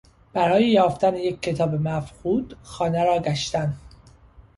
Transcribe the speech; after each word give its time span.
برای 0.33 0.69
یافتن 0.69 1.15
یک 1.15 1.41
کتاب 1.41 1.75
مفقود 1.75 2.57
خانه 2.63 3.03
را 3.03 3.19
گشتن 3.19 3.77